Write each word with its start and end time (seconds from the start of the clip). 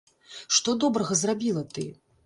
Што 0.57 0.75
добрага 0.85 1.21
зрабіла 1.23 1.63
ты? 1.77 1.89